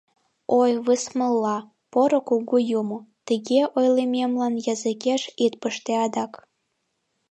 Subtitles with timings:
[0.61, 1.57] Ой, высмылла,
[1.91, 6.33] Поро Кугу Юмо, тыге ойлымемлан языкеш ит пыште адак.